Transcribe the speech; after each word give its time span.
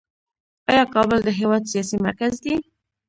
آیا 0.71 0.83
کابل 0.95 1.19
د 1.23 1.29
هیواد 1.39 1.63
سیاسي 1.71 1.97
مرکز 2.05 2.33
دی؟ 2.43 2.55